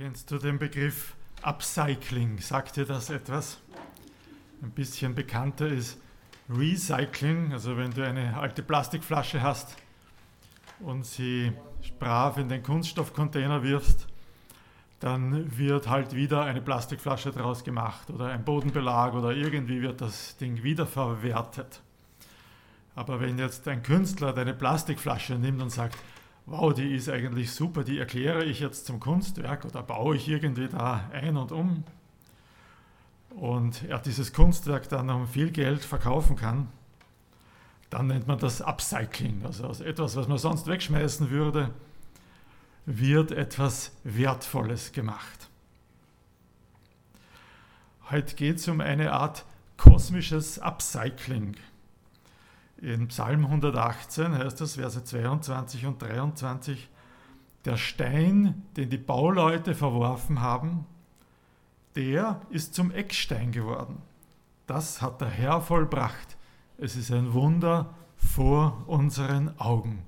Kennst 0.00 0.30
du 0.30 0.38
den 0.38 0.60
Begriff 0.60 1.16
Upcycling? 1.42 2.38
Sagt 2.38 2.76
dir 2.76 2.84
das 2.84 3.10
etwas? 3.10 3.58
Ein 4.62 4.70
bisschen 4.70 5.16
bekannter 5.16 5.66
ist 5.66 5.98
Recycling, 6.48 7.52
also 7.52 7.76
wenn 7.76 7.90
du 7.90 8.06
eine 8.06 8.36
alte 8.36 8.62
Plastikflasche 8.62 9.42
hast 9.42 9.74
und 10.78 11.04
sie 11.04 11.50
brav 11.98 12.38
in 12.38 12.48
den 12.48 12.62
Kunststoffcontainer 12.62 13.64
wirfst, 13.64 14.06
dann 15.00 15.58
wird 15.58 15.88
halt 15.88 16.14
wieder 16.14 16.44
eine 16.44 16.60
Plastikflasche 16.60 17.32
daraus 17.32 17.64
gemacht 17.64 18.08
oder 18.10 18.26
ein 18.26 18.44
Bodenbelag 18.44 19.14
oder 19.14 19.32
irgendwie 19.32 19.82
wird 19.82 20.00
das 20.00 20.36
Ding 20.36 20.62
wiederverwertet. 20.62 21.82
Aber 22.94 23.18
wenn 23.18 23.36
jetzt 23.36 23.66
ein 23.66 23.82
Künstler 23.82 24.32
deine 24.32 24.54
Plastikflasche 24.54 25.34
nimmt 25.34 25.60
und 25.60 25.70
sagt, 25.70 25.98
wow, 26.48 26.72
die 26.72 26.94
ist 26.94 27.08
eigentlich 27.08 27.52
super, 27.52 27.84
die 27.84 27.98
erkläre 27.98 28.44
ich 28.44 28.60
jetzt 28.60 28.86
zum 28.86 29.00
Kunstwerk 29.00 29.64
oder 29.64 29.82
baue 29.82 30.16
ich 30.16 30.28
irgendwie 30.28 30.68
da 30.68 31.08
ein 31.12 31.36
und 31.36 31.52
um 31.52 31.84
und 33.30 33.84
er 33.84 33.98
dieses 33.98 34.32
Kunstwerk 34.32 34.88
dann 34.88 35.10
um 35.10 35.28
viel 35.28 35.50
Geld 35.50 35.84
verkaufen 35.84 36.36
kann, 36.36 36.68
dann 37.90 38.08
nennt 38.08 38.26
man 38.26 38.38
das 38.38 38.62
Upcycling. 38.62 39.44
Also 39.44 39.64
aus 39.64 39.80
etwas, 39.80 40.16
was 40.16 40.28
man 40.28 40.38
sonst 40.38 40.66
wegschmeißen 40.66 41.30
würde, 41.30 41.70
wird 42.86 43.32
etwas 43.32 43.92
Wertvolles 44.04 44.92
gemacht. 44.92 45.48
Heute 48.10 48.34
geht 48.36 48.56
es 48.56 48.68
um 48.68 48.80
eine 48.80 49.12
Art 49.12 49.44
kosmisches 49.76 50.58
Upcycling. 50.58 51.56
In 52.80 53.08
Psalm 53.08 53.44
118 53.44 54.38
heißt 54.38 54.60
das, 54.60 54.76
Verse 54.76 55.02
22 55.02 55.86
und 55.86 56.00
23, 56.00 56.88
der 57.64 57.76
Stein, 57.76 58.62
den 58.76 58.88
die 58.88 58.98
Bauleute 58.98 59.74
verworfen 59.74 60.40
haben, 60.40 60.86
der 61.96 62.40
ist 62.50 62.74
zum 62.74 62.92
Eckstein 62.92 63.50
geworden. 63.50 64.00
Das 64.68 65.02
hat 65.02 65.20
der 65.20 65.28
Herr 65.28 65.60
vollbracht. 65.60 66.36
Es 66.76 66.94
ist 66.94 67.10
ein 67.10 67.32
Wunder 67.32 67.94
vor 68.16 68.84
unseren 68.86 69.58
Augen. 69.58 70.04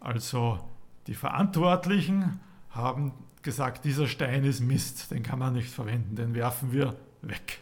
Also 0.00 0.58
die 1.06 1.14
Verantwortlichen 1.14 2.40
haben 2.70 3.12
gesagt, 3.42 3.84
dieser 3.84 4.08
Stein 4.08 4.44
ist 4.44 4.60
Mist, 4.60 5.10
den 5.12 5.22
kann 5.22 5.38
man 5.38 5.52
nicht 5.52 5.70
verwenden, 5.70 6.16
den 6.16 6.34
werfen 6.34 6.72
wir 6.72 6.96
weg. 7.22 7.60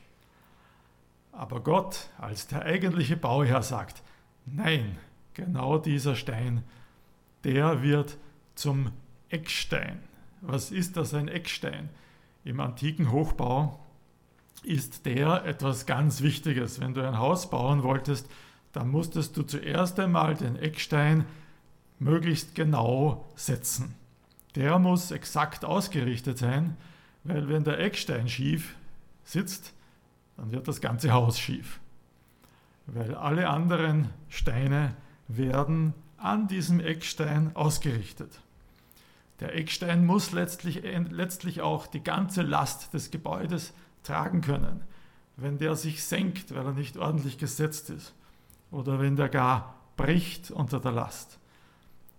Aber 1.39 1.61
Gott 1.61 2.09
als 2.19 2.49
der 2.49 2.63
eigentliche 2.63 3.17
Bauherr 3.17 3.63
sagt, 3.63 4.03
nein, 4.45 4.99
genau 5.35 5.79
dieser 5.79 6.17
Stein, 6.17 6.65
der 7.45 7.81
wird 7.81 8.17
zum 8.57 8.91
Eckstein. 9.29 10.01
Was 10.41 10.73
ist 10.73 10.97
das 10.97 11.15
ein 11.15 11.29
Eckstein? 11.29 11.91
Im 12.43 12.59
antiken 12.59 13.13
Hochbau 13.13 13.79
ist 14.65 15.07
der 15.07 15.45
etwas 15.45 15.87
ganz 15.87 16.23
Wichtiges. 16.23 16.81
Wenn 16.81 16.95
du 16.95 17.07
ein 17.07 17.19
Haus 17.19 17.49
bauen 17.49 17.85
wolltest, 17.85 18.29
dann 18.73 18.89
musstest 18.89 19.37
du 19.37 19.45
zuerst 19.45 20.01
einmal 20.01 20.35
den 20.35 20.57
Eckstein 20.57 21.25
möglichst 22.01 22.57
genau 22.57 23.29
setzen. 23.37 23.95
Der 24.57 24.81
muss 24.81 25.13
exakt 25.13 25.65
ausgerichtet 25.65 26.37
sein, 26.37 26.77
weil 27.23 27.49
wenn 27.49 27.63
der 27.63 27.79
Eckstein 27.79 28.29
schief 28.29 28.75
sitzt, 29.23 29.73
dann 30.39 30.53
wird 30.53 30.69
das 30.69 30.81
ganze 30.81 31.13
Haus 31.13 31.39
schief. 31.39 31.81
Weil 32.87 33.15
alle 33.15 33.51
anderen 33.51 34.09
Steine 34.29 34.97
werden 35.27 35.93
an 36.17 36.47
diesem 36.47 36.81
Eckstein 36.81 37.55
ausgerichtet. 37.55 38.41
Der 39.41 39.55
Eckstein 39.55 40.07
muss 40.07 40.33
letztlich, 40.33 40.83
letztlich 41.11 41.61
auch 41.61 41.87
die 41.87 42.03
ganze 42.03 42.43
Last 42.43 42.95
des 42.95 43.11
Gebäudes 43.11 43.75
tragen 44.05 44.41
können. 44.41 44.83
Wenn 45.37 45.59
der 45.59 45.77
sich 45.77 46.03
senkt, 46.03 46.55
weil 46.55 46.65
er 46.65 46.73
nicht 46.73 46.97
ordentlich 46.97 47.37
gesetzt 47.37 47.91
ist, 47.91 48.15
oder 48.71 49.01
wenn 49.01 49.17
der 49.17 49.29
gar 49.29 49.75
bricht 49.97 50.51
unter 50.51 50.79
der 50.81 50.93
Last, 50.93 51.39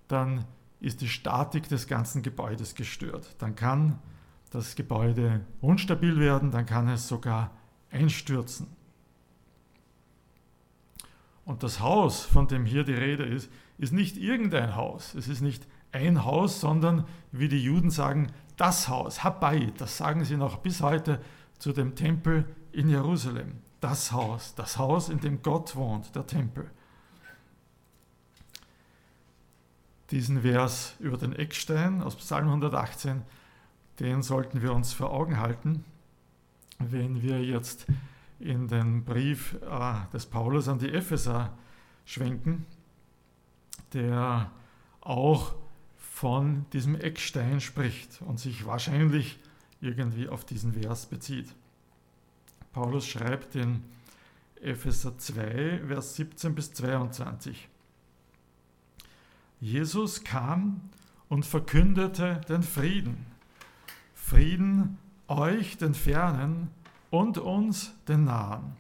dann 0.07 0.45
ist 0.81 1.01
die 1.01 1.09
Statik 1.09 1.69
des 1.69 1.87
ganzen 1.87 2.21
Gebäudes 2.21 2.75
gestört. 2.75 3.35
Dann 3.39 3.55
kann 3.55 3.99
das 4.51 4.75
Gebäude 4.75 5.41
unstabil 5.61 6.19
werden, 6.19 6.51
dann 6.51 6.65
kann 6.65 6.87
es 6.89 7.07
sogar 7.07 7.51
einstürzen. 7.91 8.67
Und 11.45 11.63
das 11.63 11.79
Haus, 11.79 12.25
von 12.25 12.47
dem 12.47 12.65
hier 12.65 12.83
die 12.83 12.93
Rede 12.93 13.23
ist, 13.23 13.49
ist 13.77 13.91
nicht 13.91 14.17
irgendein 14.17 14.75
Haus. 14.75 15.15
Es 15.15 15.27
ist 15.27 15.41
nicht 15.41 15.65
ein 15.91 16.23
Haus, 16.23 16.59
sondern 16.61 17.07
wie 17.31 17.47
die 17.47 17.63
Juden 17.63 17.89
sagen, 17.89 18.31
das 18.55 18.87
Haus, 18.87 19.23
Habai, 19.23 19.71
das 19.77 19.97
sagen 19.97 20.25
sie 20.25 20.37
noch 20.37 20.57
bis 20.57 20.81
heute 20.81 21.19
zu 21.57 21.73
dem 21.73 21.95
Tempel 21.95 22.45
in 22.71 22.89
Jerusalem. 22.89 23.53
Das 23.79 24.11
Haus, 24.11 24.53
das 24.55 24.77
Haus, 24.77 25.09
in 25.09 25.21
dem 25.21 25.41
Gott 25.41 25.75
wohnt, 25.75 26.13
der 26.15 26.27
Tempel. 26.27 26.69
Diesen 30.11 30.41
Vers 30.41 30.95
über 30.99 31.17
den 31.17 31.33
Eckstein 31.33 32.03
aus 32.03 32.15
Psalm 32.15 32.47
118, 32.47 33.23
den 33.99 34.21
sollten 34.21 34.61
wir 34.61 34.73
uns 34.73 34.93
vor 34.93 35.11
Augen 35.11 35.39
halten 35.39 35.83
wenn 36.79 37.21
wir 37.21 37.43
jetzt 37.43 37.85
in 38.39 38.67
den 38.67 39.03
Brief 39.03 39.55
äh, 39.61 39.93
des 40.13 40.25
Paulus 40.25 40.67
an 40.67 40.79
die 40.79 40.89
Epheser 40.89 41.57
schwenken, 42.05 42.65
der 43.93 44.51
auch 45.01 45.55
von 45.97 46.65
diesem 46.73 46.95
Eckstein 46.99 47.61
spricht 47.61 48.21
und 48.21 48.39
sich 48.39 48.65
wahrscheinlich 48.65 49.39
irgendwie 49.81 50.27
auf 50.27 50.45
diesen 50.45 50.73
Vers 50.73 51.05
bezieht. 51.05 51.53
Paulus 52.73 53.07
schreibt 53.07 53.55
in 53.55 53.83
Epheser 54.61 55.17
2, 55.17 55.83
Vers 55.87 56.15
17 56.15 56.55
bis 56.55 56.73
22. 56.73 57.69
Jesus 59.61 60.23
kam 60.23 60.81
und 61.29 61.45
verkündete 61.45 62.41
den 62.49 62.63
Frieden. 62.63 63.25
Frieden 64.13 64.97
euch 65.29 65.77
den 65.77 65.93
Fernen 65.93 66.69
und 67.09 67.37
uns 67.37 67.93
den 68.07 68.25
Nahen. 68.25 68.73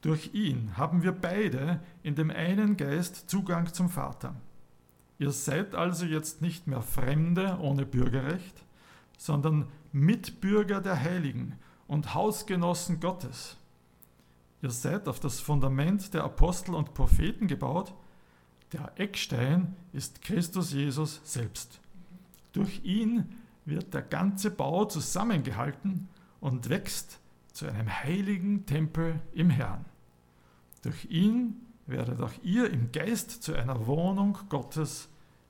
Durch 0.00 0.34
ihn 0.34 0.76
haben 0.76 1.02
wir 1.02 1.12
beide 1.12 1.80
in 2.02 2.14
dem 2.14 2.30
einen 2.30 2.76
Geist 2.76 3.28
Zugang 3.28 3.72
zum 3.72 3.88
Vater. 3.88 4.34
Ihr 5.18 5.32
seid 5.32 5.74
also 5.74 6.06
jetzt 6.06 6.40
nicht 6.42 6.66
mehr 6.66 6.82
Fremde 6.82 7.58
ohne 7.60 7.84
Bürgerrecht, 7.84 8.64
sondern 9.16 9.66
Mitbürger 9.92 10.80
der 10.80 11.00
Heiligen 11.00 11.58
und 11.88 12.14
Hausgenossen 12.14 13.00
Gottes. 13.00 13.56
Ihr 14.62 14.70
seid 14.70 15.08
auf 15.08 15.18
das 15.18 15.40
Fundament 15.40 16.14
der 16.14 16.24
Apostel 16.24 16.74
und 16.74 16.94
Propheten 16.94 17.48
gebaut. 17.48 17.94
Der 18.72 18.92
Eckstein 18.96 19.74
ist 19.92 20.22
Christus 20.22 20.72
Jesus 20.72 21.20
selbst. 21.24 21.80
Durch 22.52 22.84
ihn 22.84 23.37
wird 23.68 23.94
der 23.94 24.02
ganze 24.02 24.50
Bau 24.50 24.84
zusammengehalten 24.84 26.08
und 26.40 26.68
wächst 26.68 27.20
zu 27.52 27.66
einem 27.66 27.88
heiligen 27.88 28.66
Tempel 28.66 29.20
im 29.32 29.50
Herrn. 29.50 29.84
Durch 30.82 31.06
ihn 31.06 31.56
werdet 31.86 32.20
auch 32.20 32.32
ihr 32.42 32.70
im 32.70 32.92
Geist 32.92 33.42
zu 33.42 33.54
einer 33.54 33.86
Wohnung 33.86 34.38
Gottes 34.48 35.08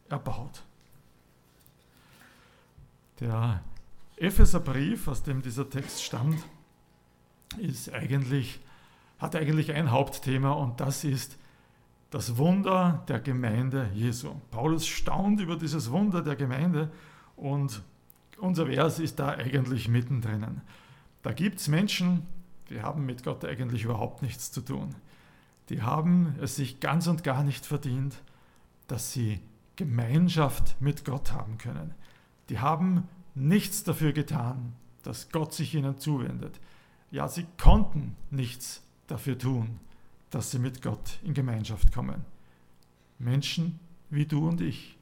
erbaut. 0.09 0.65
Der 3.21 3.63
Epheserbrief, 4.17 5.09
aus 5.09 5.23
dem 5.23 5.43
dieser 5.43 5.69
Text 5.69 6.03
stammt, 6.03 6.43
ist 7.59 7.93
eigentlich, 7.93 8.61
hat 9.19 9.35
eigentlich 9.35 9.73
ein 9.73 9.91
Hauptthema 9.91 10.53
und 10.53 10.81
das 10.81 11.05
ist 11.05 11.37
das 12.11 12.37
Wunder 12.37 13.05
der 13.09 13.21
Gemeinde 13.21 13.91
Jesu. 13.93 14.35
Paulus 14.51 14.87
staunt 14.87 15.41
über 15.41 15.57
dieses 15.57 15.91
Wunder 15.91 16.23
der 16.23 16.37
Gemeinde 16.37 16.91
und 17.37 17.83
unser 18.39 18.67
Vers 18.67 18.99
ist 18.99 19.19
da 19.19 19.29
eigentlich 19.29 19.89
mittendrin. 19.89 20.61
Da 21.23 21.33
gibt 21.33 21.61
es 21.61 21.69
Menschen, 21.69 22.27
die 22.71 22.83
haben 22.83 23.07
mit 23.07 23.25
Gott 23.25 23.45
eigentlich 23.45 23.85
überhaupt 23.85 24.23
nichts 24.23 24.53
zu 24.53 24.61
tun. 24.61 24.95
Die 25.69 25.83
haben 25.83 26.35
es 26.41 26.57
sich 26.57 26.81
ganz 26.81 27.07
und 27.07 27.25
gar 27.25 27.43
nicht 27.43 27.67
verdient, 27.67 28.23
dass 28.87 29.13
sie 29.13 29.41
Gemeinschaft 29.77 30.81
mit 30.81 31.05
Gott 31.05 31.33
haben 31.33 31.59
können. 31.59 31.95
Die 32.49 32.59
haben 32.59 33.09
nichts 33.35 33.85
dafür 33.85 34.13
getan, 34.13 34.75
dass 35.03 35.31
Gott 35.31 35.55
sich 35.55 35.75
ihnen 35.75 35.99
zuwendet. 35.99 36.59
Ja, 37.11 37.29
sie 37.29 37.47
konnten 37.59 38.17
nichts 38.31 38.83
dafür 39.07 39.39
tun, 39.39 39.79
dass 40.31 40.51
sie 40.51 40.59
mit 40.59 40.83
Gott 40.83 41.19
in 41.23 41.35
Gemeinschaft 41.35 41.93
kommen. 41.93 42.25
Menschen 43.19 43.79
wie 44.11 44.27
du 44.27 44.49
und 44.49 44.61
ich. 44.61 44.98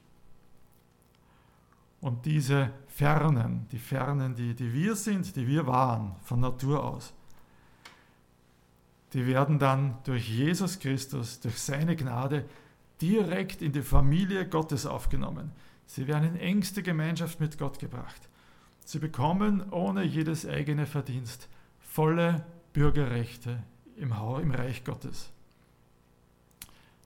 Und 2.01 2.25
diese 2.25 2.71
Fernen, 2.87 3.67
die 3.71 3.79
Fernen, 3.79 4.35
die, 4.35 4.53
die 4.53 4.71
wir 4.73 4.95
sind, 4.95 5.35
die 5.35 5.47
wir 5.47 5.65
waren 5.65 6.15
von 6.23 6.39
Natur 6.39 6.83
aus, 6.83 7.13
die 9.13 9.25
werden 9.25 9.57
dann 9.57 9.97
durch 10.03 10.29
Jesus 10.29 10.79
Christus, 10.79 11.39
durch 11.39 11.59
seine 11.59 11.95
Gnade 11.95 12.45
direkt 13.01 13.61
in 13.61 13.71
die 13.71 13.81
Familie 13.81 14.47
Gottes 14.47 14.85
aufgenommen. 14.85 15.51
Sie 15.85 16.07
werden 16.07 16.35
in 16.35 16.35
engste 16.35 16.83
Gemeinschaft 16.83 17.39
mit 17.39 17.57
Gott 17.57 17.79
gebracht. 17.79 18.29
Sie 18.85 18.99
bekommen 18.99 19.71
ohne 19.71 20.03
jedes 20.03 20.45
eigene 20.45 20.85
Verdienst 20.85 21.49
volle 21.79 22.45
Bürgerrechte 22.73 23.63
im, 23.95 24.11
im 24.11 24.51
Reich 24.51 24.83
Gottes. 24.83 25.31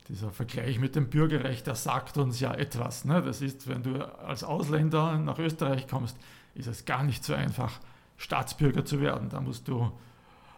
Dieser 0.07 0.31
Vergleich 0.31 0.80
mit 0.80 0.95
dem 0.95 1.09
Bürgerrecht, 1.09 1.68
der 1.68 1.75
sagt 1.75 2.18
uns 2.18 2.39
ja 2.39 2.53
etwas. 2.53 3.06
Ne? 3.06 3.21
Das 3.21 3.42
ist, 3.42 3.68
wenn 3.68 3.83
du 3.83 4.03
als 4.19 4.44
Ausländer 4.44 5.18
nach 5.18 5.39
Österreich 5.39 5.88
kommst, 5.88 6.18
ist 6.56 6.68
es 6.68 6.86
gar 6.86 7.03
nicht 7.03 7.24
so 7.24 7.33
einfach, 7.33 7.80
Staatsbürger 8.18 8.86
zu 8.86 9.01
werden. 9.01 9.30
Da 9.30 9.42
musst 9.42 9.68
du 9.68 9.92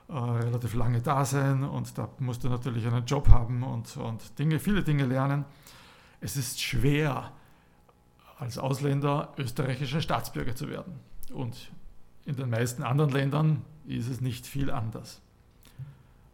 äh, 0.10 0.14
relativ 0.14 0.74
lange 0.74 1.02
da 1.02 1.24
sein 1.24 1.64
und 1.64 1.98
da 1.98 2.10
musst 2.20 2.44
du 2.44 2.50
natürlich 2.50 2.86
einen 2.86 3.06
Job 3.06 3.30
haben 3.30 3.64
und, 3.64 3.96
und 3.98 4.38
Dinge, 4.38 4.60
viele 4.60 4.84
Dinge 4.84 5.06
lernen. 5.06 5.46
Es 6.20 6.36
ist 6.36 6.62
schwer, 6.62 7.32
als 8.38 8.58
Ausländer 8.58 9.34
österreichischer 9.38 10.02
Staatsbürger 10.02 10.56
zu 10.56 10.70
werden. 10.70 11.00
Und 11.32 11.72
in 12.26 12.36
den 12.36 12.50
meisten 12.50 12.84
anderen 12.84 13.12
Ländern 13.12 13.62
ist 13.86 14.10
es 14.10 14.22
nicht 14.22 14.46
viel 14.46 14.70
anders. 14.70 15.22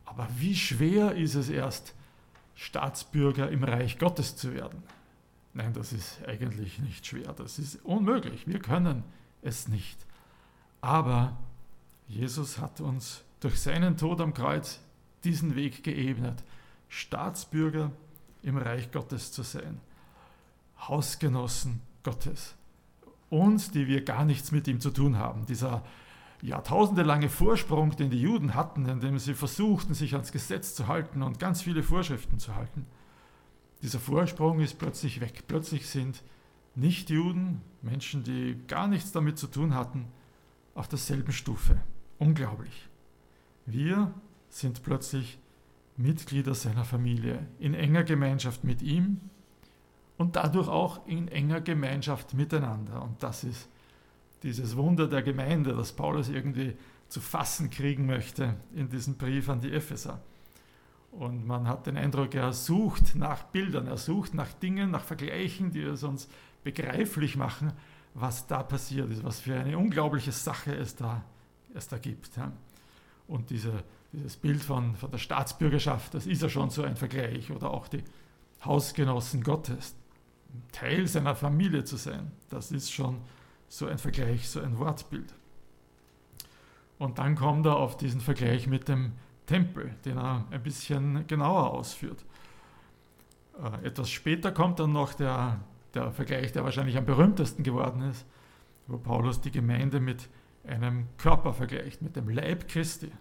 Aber 0.06 0.28
wie 0.38 0.56
schwer 0.56 1.16
ist 1.16 1.36
es 1.36 1.50
erst, 1.50 1.94
Staatsbürger 2.60 3.50
im 3.50 3.64
Reich 3.64 3.98
Gottes 4.00 4.36
zu 4.36 4.54
werden? 4.54 4.84
Nein, 5.54 5.72
das 5.72 5.94
ist 5.94 6.20
eigentlich 6.28 6.80
nicht 6.80 7.08
schwer. 7.08 7.32
Das 7.34 7.58
ist 7.58 7.84
unmöglich. 7.86 8.48
Wir 8.48 8.60
können 8.60 9.04
es 9.42 9.70
nicht. 9.70 9.98
Aber 10.82 11.38
Jesus 12.10 12.60
hat 12.60 12.82
uns 12.82 13.24
durch 13.40 13.62
seinen 13.62 13.96
Tod 13.96 14.20
am 14.20 14.34
Kreuz 14.34 14.82
diesen 15.24 15.56
Weg 15.56 15.86
geebnet, 15.86 16.44
Staatsbürger 16.90 17.92
im 18.44 18.58
Reich 18.58 18.92
Gottes 18.92 19.32
zu 19.32 19.44
sein, 19.44 19.80
Hausgenossen 20.82 21.82
Gottes, 22.04 22.56
uns, 23.30 23.72
die 23.72 23.88
wir 23.88 24.04
gar 24.04 24.26
nichts 24.26 24.52
mit 24.52 24.68
ihm 24.68 24.82
zu 24.82 24.92
tun 24.92 25.18
haben. 25.18 25.46
Dieser 25.46 25.86
jahrtausendelange 26.42 27.30
Vorsprung, 27.30 27.96
den 27.96 28.10
die 28.10 28.22
Juden 28.22 28.56
hatten, 28.56 28.86
indem 28.86 29.20
sie 29.20 29.34
versuchten, 29.34 29.94
sich 29.94 30.14
ans 30.14 30.32
Gesetz 30.32 30.74
zu 30.74 30.88
halten 30.88 31.22
und 31.22 31.40
ganz 31.40 31.62
viele 31.62 31.84
Vorschriften 31.84 32.40
zu 32.40 32.56
halten, 32.56 32.86
dieser 33.82 34.00
Vorsprung 34.00 34.60
ist 34.60 34.78
plötzlich 34.78 35.22
weg. 35.22 35.46
Plötzlich 35.48 35.88
sind 35.88 36.24
Nichtjuden, 36.76 37.62
Menschen, 37.82 38.24
die 38.24 38.58
gar 38.68 38.88
nichts 38.88 39.12
damit 39.12 39.38
zu 39.38 39.48
tun 39.48 39.74
hatten, 39.74 40.08
auf 40.76 40.88
derselben 40.88 41.32
Stufe. 41.32 41.80
Unglaublich. 42.18 42.90
Wir 43.66 44.14
sind 44.50 44.84
plötzlich 44.84 45.40
Mitglieder 45.96 46.56
seiner 46.56 46.86
Familie, 46.86 47.46
in 47.60 47.74
enger 47.74 48.04
Gemeinschaft 48.04 48.64
mit 48.64 48.82
ihm 48.82 49.20
und 50.18 50.36
dadurch 50.36 50.68
auch 50.68 51.06
in 51.08 51.28
enger 51.28 51.62
Gemeinschaft 51.62 52.34
miteinander. 52.34 53.02
Und 53.02 53.22
das 53.24 53.44
ist 53.44 53.70
dieses 54.44 54.76
Wunder 54.76 55.08
der 55.08 55.22
Gemeinde, 55.22 55.74
das 55.74 55.92
Paulus 55.92 56.30
irgendwie 56.30 56.76
zu 57.08 57.22
fassen 57.22 57.70
kriegen 57.70 58.06
möchte 58.06 58.56
in 58.76 58.90
diesem 58.90 59.16
Brief 59.16 59.50
an 59.50 59.62
die 59.62 59.72
Epheser. 59.72 60.22
Und 61.12 61.48
man 61.48 61.68
hat 61.68 61.88
den 61.88 61.98
Eindruck, 61.98 62.36
er 62.36 62.54
sucht 62.54 63.16
nach 63.16 63.44
Bildern, 63.44 63.88
er 63.88 63.98
sucht 63.98 64.34
nach 64.34 64.54
Dingen, 64.54 64.92
nach 64.92 65.04
Vergleichen, 65.04 65.72
die 65.72 65.82
es 65.82 66.04
uns 66.04 66.30
begreiflich 66.64 67.36
machen, 67.36 67.74
was 68.14 68.48
da 68.48 68.64
passiert 68.64 69.10
ist, 69.12 69.24
was 69.24 69.40
für 69.40 69.56
eine 69.56 69.78
unglaubliche 69.78 70.32
Sache 70.32 70.76
es 70.76 70.96
da, 70.96 71.24
es 71.74 71.88
da 71.88 71.98
gibt. 71.98 72.32
Und 73.28 73.50
diese, 73.50 73.84
dieses 74.14 74.38
Bild 74.38 74.62
von, 74.62 74.96
von 74.96 75.10
der 75.10 75.18
Staatsbürgerschaft, 75.18 76.14
das 76.14 76.28
ist 76.28 76.42
ja 76.42 76.50
schon 76.50 76.70
so 76.70 76.84
ein 76.84 76.96
Vergleich. 76.96 77.52
Oder 77.52 77.72
auch 77.72 77.88
die 77.88 78.04
Hausgenossen 78.64 79.44
Gottes, 79.44 79.96
Teil 80.72 81.08
seiner 81.08 81.36
Familie 81.36 81.84
zu 81.84 81.96
sein, 81.96 82.32
das 82.50 82.72
ist 82.72 82.92
schon 82.92 83.18
so 83.70 83.88
ein 83.88 83.98
Vergleich, 83.98 84.50
so 84.50 84.60
ein 84.60 84.78
Wortbild. 84.78 85.34
Und 86.98 87.20
dann 87.20 87.36
kommt 87.36 87.66
er 87.66 87.78
auf 87.78 87.96
diesen 87.96 88.20
Vergleich 88.20 88.68
mit 88.68 88.90
dem 88.90 89.14
Tempel, 89.46 89.96
den 90.04 90.18
er 90.18 90.46
ein 90.52 90.62
bisschen 90.62 91.26
genauer 91.28 91.72
ausführt. 91.72 92.26
Äh, 93.64 93.88
etwas 93.88 94.10
später 94.10 94.52
kommt 94.52 94.80
dann 94.80 94.92
noch 94.92 95.14
der, 95.14 95.60
der 95.94 96.12
Vergleich, 96.12 96.52
der 96.52 96.66
wahrscheinlich 96.66 96.98
am 96.98 97.06
berühmtesten 97.06 97.64
geworden 97.64 98.02
ist, 98.02 98.26
wo 98.88 98.98
Paulus 98.98 99.40
die 99.40 99.52
Gemeinde 99.52 100.00
mit 100.00 100.28
einem 100.68 101.08
Körper 101.18 101.54
vergleicht, 101.54 102.02
mit 102.02 102.16
dem 102.16 102.28
Leib 102.30 102.68
Christi. 102.68 103.12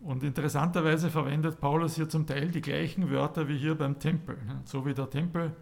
Und 0.00 0.22
interessanterweise 0.22 1.10
verwendet 1.10 1.60
Paulus 1.60 1.96
hier 1.96 2.08
zum 2.08 2.26
Teil 2.26 2.50
die 2.50 2.60
gleichen 2.60 3.10
Wörter 3.10 3.48
wie 3.48 3.58
hier 3.58 3.74
beim 3.74 3.98
Tempel. 3.98 4.38
So 4.64 4.86
wie 4.86 4.94
der 4.94 5.10
Tempel 5.10 5.52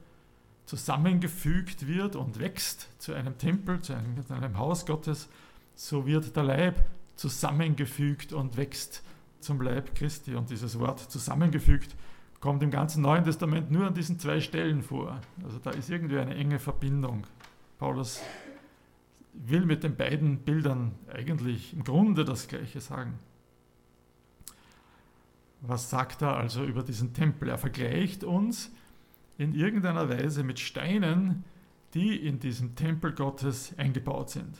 zusammengefügt 0.66 1.86
wird 1.86 2.16
und 2.16 2.38
wächst 2.38 2.88
zu 2.98 3.12
einem 3.12 3.36
Tempel, 3.38 3.80
zu 3.80 3.94
einem, 3.94 4.26
zu 4.26 4.34
einem 4.34 4.58
Haus 4.58 4.86
Gottes, 4.86 5.28
so 5.74 6.06
wird 6.06 6.34
der 6.36 6.44
Leib 6.44 6.84
zusammengefügt 7.16 8.32
und 8.32 8.56
wächst 8.56 9.02
zum 9.40 9.60
Leib 9.60 9.94
Christi. 9.94 10.34
Und 10.34 10.50
dieses 10.50 10.78
Wort 10.78 11.00
zusammengefügt 11.00 11.94
kommt 12.40 12.62
im 12.62 12.70
ganzen 12.70 13.02
Neuen 13.02 13.24
Testament 13.24 13.70
nur 13.70 13.86
an 13.86 13.94
diesen 13.94 14.18
zwei 14.18 14.40
Stellen 14.40 14.82
vor. 14.82 15.20
Also 15.44 15.58
da 15.58 15.70
ist 15.70 15.90
irgendwie 15.90 16.18
eine 16.18 16.34
enge 16.34 16.58
Verbindung. 16.58 17.26
Paulus 17.78 18.20
will 19.32 19.66
mit 19.66 19.82
den 19.82 19.96
beiden 19.96 20.38
Bildern 20.38 20.92
eigentlich 21.12 21.72
im 21.72 21.84
Grunde 21.84 22.24
das 22.24 22.48
Gleiche 22.48 22.80
sagen. 22.80 23.18
Was 25.60 25.90
sagt 25.90 26.22
er 26.22 26.36
also 26.36 26.64
über 26.64 26.82
diesen 26.82 27.14
Tempel? 27.14 27.48
Er 27.48 27.58
vergleicht 27.58 28.22
uns 28.22 28.70
in 29.38 29.54
irgendeiner 29.54 30.08
Weise 30.08 30.44
mit 30.44 30.60
Steinen, 30.60 31.44
die 31.94 32.16
in 32.16 32.40
diesem 32.40 32.74
Tempel 32.74 33.12
Gottes 33.12 33.74
eingebaut 33.76 34.30
sind. 34.30 34.58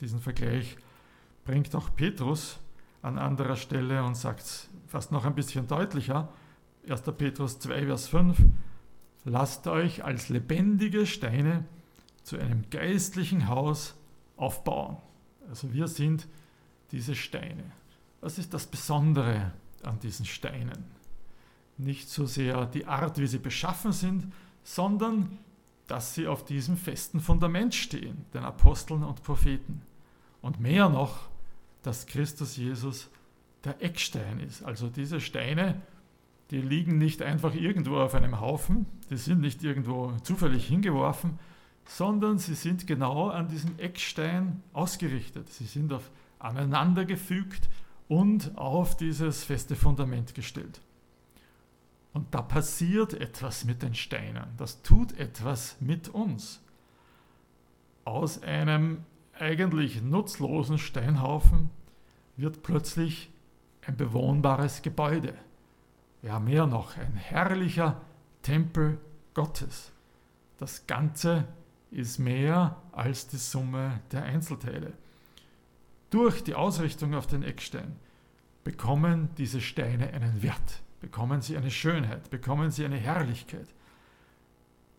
Diesen 0.00 0.20
Vergleich 0.20 0.76
bringt 1.44 1.74
auch 1.74 1.94
Petrus 1.94 2.58
an 3.02 3.18
anderer 3.18 3.56
Stelle 3.56 4.04
und 4.04 4.16
sagt 4.16 4.68
fast 4.86 5.12
noch 5.12 5.24
ein 5.24 5.34
bisschen 5.34 5.66
deutlicher. 5.66 6.32
1. 6.88 7.02
Petrus 7.16 7.58
2, 7.58 7.86
Vers 7.86 8.08
5. 8.08 8.38
Lasst 9.24 9.66
euch 9.66 10.04
als 10.04 10.28
lebendige 10.28 11.06
Steine 11.06 11.64
zu 12.22 12.38
einem 12.38 12.68
geistlichen 12.70 13.48
Haus 13.48 13.94
aufbauen. 14.36 14.96
Also 15.48 15.72
wir 15.72 15.88
sind 15.88 16.28
diese 16.90 17.14
Steine. 17.14 17.64
Was 18.20 18.38
ist 18.38 18.54
das 18.54 18.66
Besondere 18.66 19.52
an 19.82 19.98
diesen 20.00 20.26
Steinen? 20.26 20.84
Nicht 21.84 22.08
so 22.08 22.26
sehr 22.26 22.66
die 22.66 22.86
Art, 22.86 23.18
wie 23.18 23.26
sie 23.26 23.38
beschaffen 23.38 23.92
sind, 23.92 24.32
sondern 24.62 25.38
dass 25.86 26.14
sie 26.14 26.26
auf 26.26 26.44
diesem 26.44 26.76
festen 26.76 27.20
Fundament 27.20 27.74
stehen, 27.74 28.24
den 28.32 28.44
Aposteln 28.44 29.02
und 29.02 29.22
Propheten. 29.22 29.82
Und 30.40 30.60
mehr 30.60 30.88
noch, 30.88 31.28
dass 31.82 32.06
Christus 32.06 32.56
Jesus 32.56 33.10
der 33.64 33.82
Eckstein 33.82 34.40
ist. 34.40 34.62
Also 34.62 34.88
diese 34.88 35.20
Steine, 35.20 35.80
die 36.50 36.60
liegen 36.60 36.98
nicht 36.98 37.22
einfach 37.22 37.54
irgendwo 37.54 37.96
auf 37.96 38.14
einem 38.14 38.40
Haufen, 38.40 38.86
die 39.10 39.16
sind 39.16 39.40
nicht 39.40 39.62
irgendwo 39.62 40.12
zufällig 40.22 40.66
hingeworfen, 40.66 41.38
sondern 41.84 42.38
sie 42.38 42.54
sind 42.54 42.86
genau 42.86 43.28
an 43.28 43.48
diesem 43.48 43.78
Eckstein 43.78 44.62
ausgerichtet. 44.72 45.48
Sie 45.48 45.64
sind 45.64 45.92
auf 45.92 46.10
aneinander 46.38 47.04
gefügt 47.04 47.68
und 48.08 48.56
auf 48.56 48.96
dieses 48.96 49.44
feste 49.44 49.76
Fundament 49.76 50.34
gestellt. 50.34 50.80
Und 52.12 52.34
da 52.34 52.42
passiert 52.42 53.14
etwas 53.14 53.64
mit 53.64 53.82
den 53.82 53.94
Steinen. 53.94 54.46
Das 54.56 54.82
tut 54.82 55.18
etwas 55.18 55.76
mit 55.80 56.08
uns. 56.08 56.60
Aus 58.04 58.42
einem 58.42 59.04
eigentlich 59.38 60.02
nutzlosen 60.02 60.78
Steinhaufen 60.78 61.70
wird 62.36 62.62
plötzlich 62.62 63.30
ein 63.86 63.96
bewohnbares 63.96 64.82
Gebäude. 64.82 65.34
Ja, 66.22 66.38
mehr 66.38 66.66
noch, 66.66 66.96
ein 66.96 67.14
herrlicher 67.16 68.00
Tempel 68.42 68.98
Gottes. 69.34 69.92
Das 70.58 70.86
Ganze 70.86 71.46
ist 71.90 72.18
mehr 72.18 72.76
als 72.92 73.26
die 73.28 73.36
Summe 73.36 74.00
der 74.12 74.22
Einzelteile. 74.22 74.92
Durch 76.10 76.44
die 76.44 76.54
Ausrichtung 76.54 77.14
auf 77.14 77.26
den 77.26 77.42
Eckstein 77.42 77.96
bekommen 78.64 79.30
diese 79.38 79.60
Steine 79.60 80.12
einen 80.12 80.42
Wert, 80.42 80.82
bekommen 81.02 81.42
sie 81.42 81.56
eine 81.56 81.70
Schönheit, 81.70 82.30
bekommen 82.30 82.70
sie 82.70 82.84
eine 82.86 82.96
Herrlichkeit, 82.96 83.66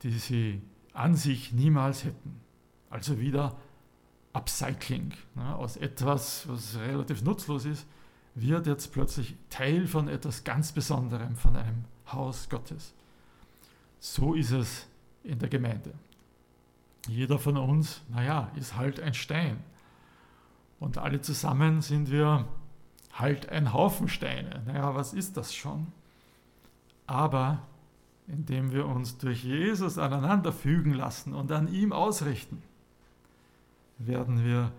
die 0.04 0.12
sie 0.12 0.62
an 0.94 1.16
sich 1.16 1.54
niemals 1.54 2.04
hätten. 2.04 2.42
Also 2.90 3.20
wieder 3.20 3.58
Upcycling. 4.34 5.14
Ne, 5.36 5.56
aus 5.56 5.78
etwas, 5.78 6.48
was 6.48 6.78
relativ 6.78 7.24
nutzlos 7.24 7.66
ist, 7.66 7.88
wird 8.36 8.68
jetzt 8.68 8.92
plötzlich 8.92 9.36
Teil 9.50 9.88
von 9.88 10.10
etwas 10.10 10.44
ganz 10.44 10.74
Besonderem, 10.74 11.36
von 11.36 11.56
einem 11.56 11.86
Haus 12.12 12.50
Gottes. 12.50 12.94
So 14.00 14.34
ist 14.34 14.52
es 14.52 14.88
in 15.24 15.40
der 15.40 15.50
Gemeinde. 15.50 15.94
Jeder 17.08 17.40
von 17.40 17.58
uns, 17.58 18.02
naja, 18.10 18.52
ist 18.56 18.76
halt 18.76 19.00
ein 19.00 19.14
Stein. 19.14 19.64
Und 20.80 20.98
alle 20.98 21.22
zusammen 21.22 21.82
sind 21.82 22.12
wir 22.12 22.46
halt 23.14 23.50
ein 23.50 23.74
Haufen 23.74 24.08
Steine. 24.08 24.64
Naja, 24.66 24.96
was 24.96 25.14
ist 25.14 25.38
das 25.38 25.54
schon? 25.54 25.88
Aber 27.08 27.62
indem 28.28 28.72
wir 28.72 28.86
uns 28.88 29.18
durch 29.18 29.44
Jesus 29.44 29.98
aneinander 29.98 30.52
fügen 30.52 30.94
lassen 30.94 31.34
und 31.34 31.52
an 31.52 31.68
ihm 31.68 31.92
ausrichten, 31.92 32.62
werden 33.98 34.44
wir 34.44 34.72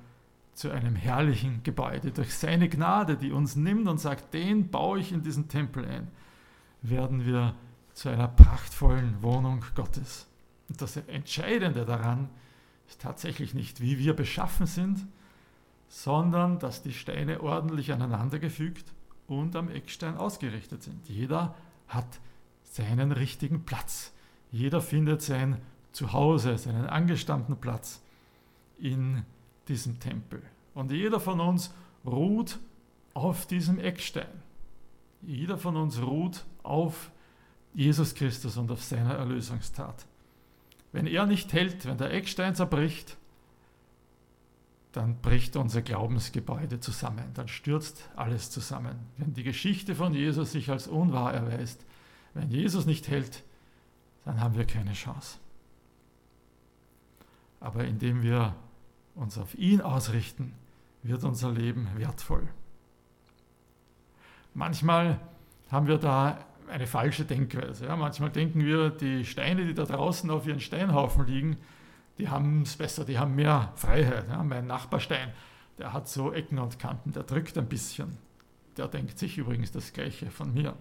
zu 0.54 0.70
einem 0.70 0.96
herrlichen 0.96 1.62
Gebäude. 1.62 2.10
Durch 2.10 2.34
seine 2.34 2.68
Gnade, 2.68 3.16
die 3.16 3.32
uns 3.32 3.56
nimmt 3.56 3.88
und 3.88 3.98
sagt, 3.98 4.34
den 4.34 4.70
baue 4.70 5.00
ich 5.00 5.12
in 5.12 5.22
diesen 5.22 5.48
Tempel 5.48 5.84
ein, 5.84 6.08
werden 6.82 7.24
wir 7.24 7.54
zu 7.92 8.08
einer 8.08 8.28
prachtvollen 8.28 9.22
Wohnung 9.22 9.64
Gottes. 9.74 10.26
Und 10.68 10.80
das 10.80 10.96
Entscheidende 10.96 11.84
daran 11.84 12.28
ist 12.88 13.00
tatsächlich 13.00 13.54
nicht, 13.54 13.80
wie 13.80 13.98
wir 13.98 14.14
beschaffen 14.14 14.66
sind, 14.66 15.06
sondern 15.88 16.58
dass 16.58 16.82
die 16.82 16.92
Steine 16.92 17.42
ordentlich 17.42 17.92
aneinandergefügt 17.92 18.92
und 19.26 19.56
am 19.56 19.68
Eckstein 19.68 20.16
ausgerichtet 20.16 20.82
sind. 20.82 21.08
Jeder 21.08 21.54
hat 21.88 22.20
seinen 22.62 23.12
richtigen 23.12 23.64
Platz. 23.64 24.12
Jeder 24.50 24.80
findet 24.80 25.22
sein 25.22 25.60
Zuhause, 25.92 26.58
seinen 26.58 26.86
angestammten 26.86 27.56
Platz 27.56 28.02
in 28.78 29.22
diesem 29.68 30.00
Tempel. 30.00 30.42
Und 30.74 30.90
jeder 30.90 31.20
von 31.20 31.40
uns 31.40 31.72
ruht 32.04 32.58
auf 33.14 33.46
diesem 33.46 33.78
Eckstein. 33.78 34.42
Jeder 35.22 35.56
von 35.56 35.76
uns 35.76 36.02
ruht 36.02 36.44
auf 36.62 37.10
Jesus 37.72 38.14
Christus 38.14 38.56
und 38.56 38.70
auf 38.70 38.82
seiner 38.82 39.14
Erlösungstat. 39.14 40.06
Wenn 40.92 41.06
er 41.06 41.26
nicht 41.26 41.52
hält, 41.52 41.86
wenn 41.86 41.98
der 41.98 42.12
Eckstein 42.12 42.54
zerbricht, 42.54 43.16
dann 44.94 45.20
bricht 45.20 45.56
unser 45.56 45.82
Glaubensgebäude 45.82 46.78
zusammen, 46.78 47.24
dann 47.34 47.48
stürzt 47.48 48.08
alles 48.14 48.50
zusammen. 48.50 48.96
Wenn 49.16 49.34
die 49.34 49.42
Geschichte 49.42 49.94
von 49.96 50.14
Jesus 50.14 50.52
sich 50.52 50.70
als 50.70 50.86
unwahr 50.86 51.34
erweist, 51.34 51.84
wenn 52.32 52.50
Jesus 52.50 52.86
nicht 52.86 53.08
hält, 53.08 53.42
dann 54.24 54.40
haben 54.40 54.56
wir 54.56 54.66
keine 54.66 54.92
Chance. 54.92 55.38
Aber 57.60 57.84
indem 57.84 58.22
wir 58.22 58.54
uns 59.16 59.36
auf 59.36 59.54
ihn 59.56 59.80
ausrichten, 59.80 60.54
wird 61.02 61.24
unser 61.24 61.50
Leben 61.50 61.88
wertvoll. 61.96 62.46
Manchmal 64.54 65.18
haben 65.70 65.88
wir 65.88 65.98
da 65.98 66.38
eine 66.68 66.86
falsche 66.86 67.24
Denkweise. 67.24 67.86
Ja, 67.86 67.96
manchmal 67.96 68.30
denken 68.30 68.64
wir, 68.64 68.90
die 68.90 69.24
Steine, 69.24 69.66
die 69.66 69.74
da 69.74 69.84
draußen 69.84 70.30
auf 70.30 70.46
ihren 70.46 70.60
Steinhaufen 70.60 71.26
liegen, 71.26 71.56
die 72.18 72.28
haben 72.28 72.62
es 72.62 72.76
besser, 72.76 73.04
die 73.04 73.18
haben 73.18 73.34
mehr 73.34 73.72
Freiheit. 73.76 74.28
Ja, 74.28 74.42
mein 74.42 74.66
Nachbarstein, 74.66 75.32
der 75.78 75.92
hat 75.92 76.08
so 76.08 76.32
Ecken 76.32 76.58
und 76.58 76.78
Kanten, 76.78 77.12
der 77.12 77.24
drückt 77.24 77.58
ein 77.58 77.68
bisschen. 77.68 78.16
Der 78.76 78.88
denkt 78.88 79.18
sich 79.18 79.38
übrigens 79.38 79.72
das 79.72 79.92
Gleiche 79.92 80.30
von 80.30 80.52
mir. 80.52 80.74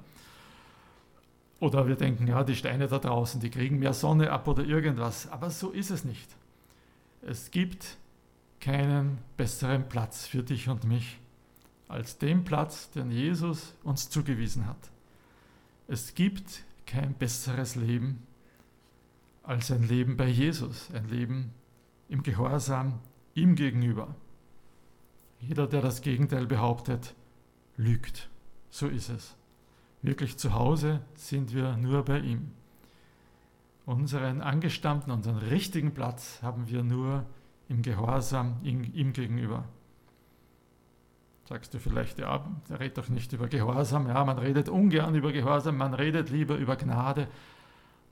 Oder 1.59 1.87
wir 1.87 1.95
denken, 1.95 2.27
ja, 2.27 2.43
die 2.43 2.55
Steine 2.55 2.87
da 2.87 2.99
draußen, 2.99 3.39
die 3.39 3.49
kriegen 3.49 3.79
mehr 3.79 3.93
Sonne 3.93 4.31
ab 4.31 4.47
oder 4.47 4.63
irgendwas. 4.63 5.31
Aber 5.31 5.49
so 5.49 5.69
ist 5.69 5.91
es 5.91 6.03
nicht. 6.03 6.29
Es 7.21 7.51
gibt 7.51 7.97
keinen 8.59 9.19
besseren 9.37 9.87
Platz 9.87 10.25
für 10.25 10.43
dich 10.43 10.67
und 10.69 10.83
mich 10.83 11.19
als 11.87 12.17
den 12.17 12.43
Platz, 12.43 12.91
den 12.91 13.11
Jesus 13.11 13.75
uns 13.83 14.09
zugewiesen 14.09 14.67
hat. 14.67 14.89
Es 15.87 16.15
gibt 16.15 16.63
kein 16.85 17.13
besseres 17.13 17.75
Leben 17.75 18.25
als 19.43 19.71
ein 19.71 19.83
Leben 19.83 20.17
bei 20.17 20.27
Jesus, 20.27 20.89
ein 20.93 21.07
Leben 21.09 21.53
im 22.09 22.23
Gehorsam 22.23 22.99
ihm 23.35 23.55
gegenüber. 23.55 24.15
Jeder, 25.39 25.67
der 25.67 25.81
das 25.81 26.01
Gegenteil 26.01 26.47
behauptet, 26.47 27.13
lügt. 27.75 28.29
So 28.69 28.87
ist 28.87 29.09
es. 29.09 29.35
Wirklich 30.01 30.37
zu 30.37 30.53
Hause 30.53 31.01
sind 31.15 31.53
wir 31.53 31.77
nur 31.77 32.03
bei 32.03 32.19
ihm. 32.19 32.51
Unseren 33.85 34.41
angestammten, 34.41 35.11
unseren 35.11 35.37
richtigen 35.37 35.93
Platz 35.93 36.41
haben 36.41 36.69
wir 36.69 36.83
nur 36.83 37.25
im 37.67 37.81
Gehorsam 37.81 38.57
ihm 38.63 39.11
gegenüber. 39.11 39.65
Sagst 41.45 41.73
du 41.73 41.79
vielleicht, 41.79 42.19
ja, 42.19 42.45
der 42.69 42.79
redet 42.79 42.97
doch 42.97 43.09
nicht 43.09 43.33
über 43.33 43.47
Gehorsam. 43.47 44.07
Ja, 44.07 44.23
man 44.23 44.39
redet 44.39 44.69
ungern 44.69 45.13
über 45.15 45.33
Gehorsam, 45.33 45.75
man 45.75 45.93
redet 45.93 46.29
lieber 46.29 46.55
über 46.55 46.77
Gnade. 46.77 47.27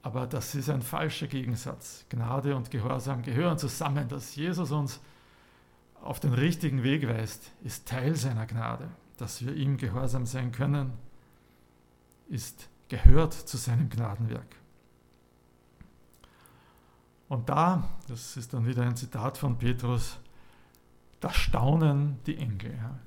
Aber 0.04 0.26
das 0.26 0.56
ist 0.56 0.70
ein 0.70 0.82
falscher 0.82 1.28
Gegensatz. 1.28 2.06
Gnade 2.10 2.56
und 2.56 2.72
Gehorsam 2.72 3.22
gehören 3.22 3.58
zusammen. 3.58 4.08
Dass 4.08 4.36
Jesus 4.36 4.72
uns 4.72 5.00
auf 6.02 6.20
den 6.20 6.34
richtigen 6.34 6.84
Weg 6.84 7.08
weist, 7.08 7.52
ist 7.64 7.88
Teil 7.88 8.16
seiner 8.16 8.48
Gnade. 8.48 8.90
Dass 9.18 9.46
wir 9.46 9.54
ihm 9.54 9.78
gehorsam 9.78 10.26
sein 10.26 10.52
können, 10.52 10.94
ist 12.28 12.70
gehört 12.90 13.34
zu 13.34 13.58
seinem 13.58 13.90
Gnadenwerk. 13.90 14.56
Und 17.30 17.48
da, 17.48 17.88
das 18.08 18.36
ist 18.36 18.54
dann 18.54 18.66
wieder 18.66 18.84
ein 18.84 18.98
Zitat 18.98 19.38
von 19.38 19.58
Petrus, 19.58 20.18
da 21.22 21.32
staunen 21.32 22.20
die 22.26 22.36
Engel. 22.38 22.74
Ja. 22.76 23.00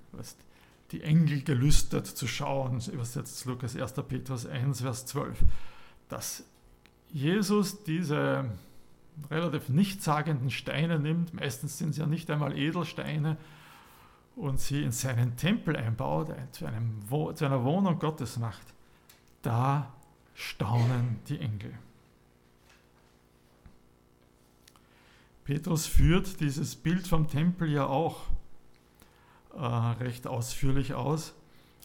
Die 0.93 1.03
Engel 1.03 1.43
gelüstert 1.43 2.07
zu 2.07 2.27
schauen, 2.27 2.81
übersetzt 2.91 3.45
Lukas 3.45 3.77
1. 3.77 3.93
Petrus 4.09 4.47
1, 4.47 4.81
Vers 4.81 5.07
12. 5.07 5.45
Dass 6.09 6.45
Jesus 7.15 7.85
diese 7.85 8.45
relativ 9.31 9.69
nichtssagenden 9.69 10.51
Steine 10.51 10.99
nimmt, 10.99 11.33
meistens 11.33 11.79
sind 11.79 11.95
sie 11.95 12.01
ja 12.01 12.07
nicht 12.07 12.29
einmal 12.29 12.59
Edelsteine, 12.59 13.39
und 14.35 14.59
sie 14.59 14.83
in 14.83 14.91
seinen 14.91 15.37
Tempel 15.37 15.77
einbaut, 15.77 16.35
zu, 16.51 16.67
einem, 16.67 17.03
zu 17.09 17.45
einer 17.45 17.63
Wohnung 17.63 18.01
Gottes 18.01 18.37
macht, 18.37 18.67
da 19.43 19.93
staunen 20.35 21.21
die 21.29 21.39
Engel. 21.39 21.73
Petrus 25.45 25.87
führt 25.87 26.41
dieses 26.41 26.75
Bild 26.75 27.07
vom 27.07 27.29
Tempel 27.29 27.71
ja 27.71 27.87
auch 27.87 28.23
äh, 29.55 29.59
recht 29.59 30.27
ausführlich 30.27 30.95
aus 30.95 31.33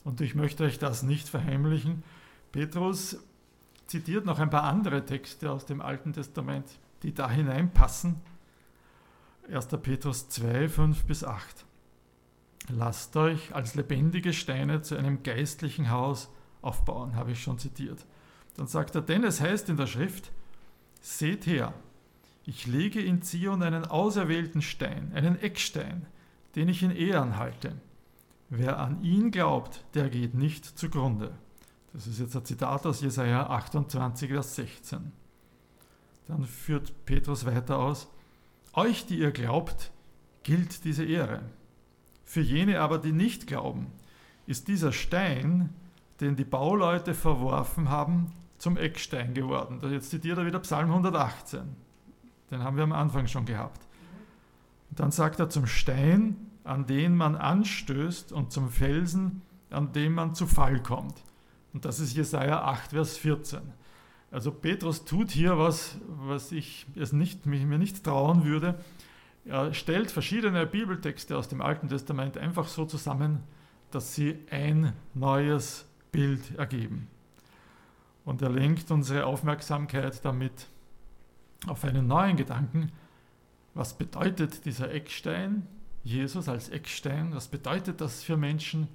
und 0.03 0.21
ich 0.21 0.33
möchte 0.33 0.63
euch 0.63 0.79
das 0.79 1.03
nicht 1.03 1.29
verheimlichen. 1.29 2.01
Petrus 2.51 3.19
zitiert 3.89 4.25
noch 4.25 4.39
ein 4.39 4.49
paar 4.49 4.63
andere 4.63 5.05
Texte 5.05 5.51
aus 5.51 5.65
dem 5.65 5.81
Alten 5.81 6.13
Testament, 6.13 6.79
die 7.03 7.13
da 7.13 7.29
hineinpassen. 7.29 8.17
1. 9.51 9.67
Petrus 9.81 10.29
2, 10.29 10.69
5 10.69 11.05
bis 11.05 11.23
8. 11.23 11.65
Lasst 12.69 13.17
euch 13.17 13.55
als 13.55 13.73
lebendige 13.73 14.31
Steine 14.31 14.83
zu 14.83 14.95
einem 14.95 15.23
geistlichen 15.23 15.89
Haus 15.89 16.29
aufbauen, 16.61 17.15
habe 17.15 17.31
ich 17.31 17.41
schon 17.41 17.57
zitiert. 17.57 18.05
Dann 18.57 18.67
sagt 18.67 18.93
er, 18.93 19.01
denn 19.01 19.23
es 19.23 19.41
heißt 19.41 19.69
in 19.69 19.77
der 19.77 19.87
Schrift, 19.87 20.31
seht 21.01 21.47
her, 21.47 21.73
ich 22.45 22.67
lege 22.67 23.01
in 23.01 23.23
Zion 23.23 23.63
einen 23.63 23.85
auserwählten 23.85 24.61
Stein, 24.61 25.11
einen 25.15 25.39
Eckstein, 25.39 26.05
den 26.55 26.69
ich 26.69 26.83
in 26.83 26.91
Ehren 26.91 27.37
halte. 27.37 27.75
Wer 28.49 28.79
an 28.79 29.01
ihn 29.03 29.31
glaubt, 29.31 29.83
der 29.95 30.09
geht 30.09 30.35
nicht 30.35 30.65
zugrunde. 30.65 31.31
Das 31.93 32.07
ist 32.07 32.19
jetzt 32.19 32.35
ein 32.35 32.45
Zitat 32.45 32.85
aus 32.85 33.01
Jesaja 33.01 33.47
28, 33.47 34.29
Vers 34.29 34.55
16. 34.55 35.11
Dann 36.27 36.45
führt 36.45 37.05
Petrus 37.05 37.45
weiter 37.45 37.79
aus: 37.79 38.07
Euch, 38.73 39.05
die 39.05 39.19
ihr 39.19 39.31
glaubt, 39.31 39.91
gilt 40.43 40.83
diese 40.85 41.03
Ehre. 41.03 41.41
Für 42.23 42.41
jene 42.41 42.79
aber, 42.81 42.99
die 42.99 43.11
nicht 43.11 43.47
glauben, 43.47 43.87
ist 44.45 44.67
dieser 44.67 44.91
Stein, 44.91 45.73
den 46.21 46.35
die 46.35 46.43
Bauleute 46.43 47.15
verworfen 47.15 47.89
haben, 47.89 48.33
zum 48.59 48.77
Eckstein 48.77 49.33
geworden. 49.33 49.79
Jetzt 49.91 50.11
zitiert 50.11 50.37
er 50.37 50.45
wieder 50.45 50.59
Psalm 50.59 50.89
118. 50.89 51.61
Den 52.51 52.63
haben 52.63 52.77
wir 52.77 52.83
am 52.83 52.91
Anfang 52.91 53.25
schon 53.27 53.45
gehabt. 53.45 53.87
Und 54.89 54.99
dann 54.99 55.11
sagt 55.11 55.39
er 55.39 55.49
zum 55.49 55.65
Stein, 55.65 56.35
an 56.63 56.85
den 56.85 57.15
man 57.15 57.35
anstößt 57.35 58.31
und 58.31 58.51
zum 58.51 58.69
Felsen, 58.69 59.41
an 59.69 59.93
dem 59.93 60.13
man 60.13 60.35
zu 60.35 60.45
Fall 60.45 60.83
kommt. 60.83 61.23
Und 61.73 61.85
das 61.85 61.99
ist 61.99 62.15
Jesaja 62.15 62.63
8, 62.63 62.91
Vers 62.91 63.17
14. 63.17 63.61
Also 64.31 64.51
Petrus 64.51 65.05
tut 65.05 65.31
hier 65.31 65.57
was, 65.57 65.97
was 66.07 66.51
ich 66.51 66.85
es 66.95 67.13
nicht, 67.13 67.45
mir 67.45 67.77
nicht 67.77 68.03
trauen 68.03 68.45
würde. 68.45 68.79
Er 69.45 69.73
stellt 69.73 70.11
verschiedene 70.11 70.65
Bibeltexte 70.67 71.37
aus 71.37 71.47
dem 71.47 71.61
Alten 71.61 71.89
Testament 71.89 72.37
einfach 72.37 72.67
so 72.67 72.85
zusammen, 72.85 73.43
dass 73.91 74.13
sie 74.13 74.37
ein 74.51 74.93
neues 75.15 75.85
Bild 76.11 76.57
ergeben. 76.57 77.07
Und 78.25 78.41
er 78.43 78.49
lenkt 78.49 78.91
unsere 78.91 79.25
Aufmerksamkeit 79.25 80.23
damit 80.23 80.67
auf 81.67 81.83
einen 81.83 82.05
neuen 82.07 82.37
Gedanken. 82.37 82.91
Was 83.73 83.97
bedeutet 83.97 84.65
dieser 84.65 84.91
Eckstein, 84.91 85.65
Jesus 86.03 86.47
als 86.47 86.69
Eckstein, 86.69 87.33
was 87.33 87.47
bedeutet 87.47 88.01
das 88.01 88.21
für 88.21 88.37
Menschen, 88.37 88.87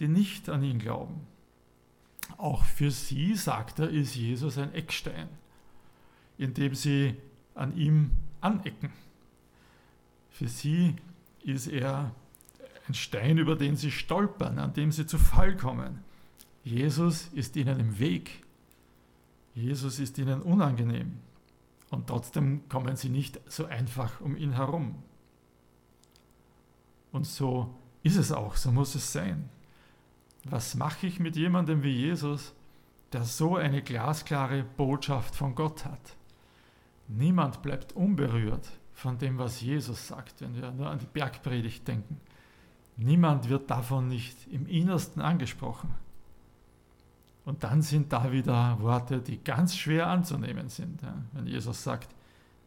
die 0.00 0.08
nicht 0.08 0.50
an 0.50 0.62
ihn 0.62 0.78
glauben? 0.78 1.26
Auch 2.36 2.64
für 2.64 2.90
sie, 2.90 3.34
sagt 3.34 3.78
er, 3.78 3.90
ist 3.90 4.14
Jesus 4.14 4.58
ein 4.58 4.74
Eckstein, 4.74 5.28
indem 6.38 6.74
sie 6.74 7.16
an 7.54 7.76
ihm 7.76 8.10
anecken. 8.40 8.90
Für 10.30 10.48
sie 10.48 10.96
ist 11.42 11.68
er 11.68 12.12
ein 12.88 12.94
Stein, 12.94 13.38
über 13.38 13.56
den 13.56 13.76
sie 13.76 13.90
stolpern, 13.90 14.58
an 14.58 14.72
dem 14.74 14.92
sie 14.92 15.06
zu 15.06 15.18
Fall 15.18 15.56
kommen. 15.56 16.00
Jesus 16.64 17.28
ist 17.28 17.56
ihnen 17.56 17.78
im 17.78 17.98
Weg. 17.98 18.42
Jesus 19.54 19.98
ist 19.98 20.18
ihnen 20.18 20.42
unangenehm. 20.42 21.18
Und 21.90 22.08
trotzdem 22.08 22.68
kommen 22.68 22.96
sie 22.96 23.08
nicht 23.08 23.40
so 23.50 23.66
einfach 23.66 24.20
um 24.20 24.36
ihn 24.36 24.52
herum. 24.52 24.96
Und 27.12 27.26
so 27.26 27.72
ist 28.02 28.16
es 28.16 28.32
auch, 28.32 28.56
so 28.56 28.72
muss 28.72 28.94
es 28.96 29.12
sein. 29.12 29.48
Was 30.44 30.74
mache 30.74 31.06
ich 31.06 31.20
mit 31.20 31.36
jemandem 31.36 31.82
wie 31.82 31.96
Jesus, 31.96 32.54
der 33.12 33.24
so 33.24 33.56
eine 33.56 33.82
glasklare 33.82 34.62
Botschaft 34.62 35.34
von 35.34 35.54
Gott 35.54 35.84
hat? 35.84 36.16
Niemand 37.08 37.62
bleibt 37.62 37.94
unberührt 37.94 38.68
von 38.92 39.18
dem, 39.18 39.38
was 39.38 39.60
Jesus 39.60 40.08
sagt, 40.08 40.40
wenn 40.40 40.54
wir 40.54 40.70
nur 40.70 40.88
an 40.88 40.98
die 40.98 41.06
Bergpredigt 41.06 41.86
denken. 41.86 42.20
Niemand 42.96 43.48
wird 43.48 43.70
davon 43.70 44.08
nicht 44.08 44.46
im 44.48 44.66
Innersten 44.66 45.20
angesprochen. 45.20 45.94
Und 47.44 47.64
dann 47.64 47.82
sind 47.82 48.12
da 48.12 48.32
wieder 48.32 48.80
Worte, 48.80 49.20
die 49.20 49.42
ganz 49.42 49.76
schwer 49.76 50.06
anzunehmen 50.06 50.68
sind. 50.68 51.00
Wenn 51.32 51.46
Jesus 51.46 51.82
sagt, 51.82 52.14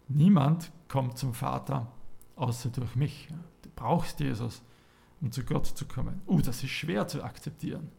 niemand 0.08 0.72
kommt 0.88 1.18
zum 1.18 1.34
Vater 1.34 1.88
außer 2.36 2.70
durch 2.70 2.96
mich. 2.96 3.30
Du 3.64 3.70
brauchst 3.76 4.20
Jesus, 4.20 4.62
um 5.22 5.32
zu 5.32 5.44
Gott 5.44 5.66
zu 5.66 5.86
kommen. 5.86 6.22
Uh, 6.28 6.42
das 6.42 6.64
ist 6.64 6.72
schwer 6.72 7.08
zu 7.08 7.24
akzeptieren. 7.24 7.90